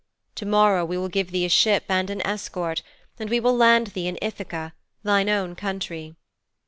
To 0.33 0.47
morrow 0.47 0.83
we 0.83 0.97
will 0.97 1.09
give 1.09 1.29
thee 1.29 1.45
a 1.45 1.49
ship 1.49 1.83
and 1.87 2.09
an 2.09 2.25
escort, 2.25 2.81
and 3.19 3.29
we 3.29 3.39
will 3.39 3.55
land 3.55 3.85
thee 3.93 4.07
in 4.07 4.17
Ithaka, 4.19 4.71
thine 5.03 5.29
own 5.29 5.53
country.' 5.53 6.15